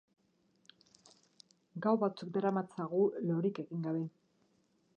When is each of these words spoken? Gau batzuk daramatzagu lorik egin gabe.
Gau 1.85 1.93
batzuk 2.05 2.31
daramatzagu 2.37 3.03
lorik 3.29 3.61
egin 3.65 3.85
gabe. 3.87 4.05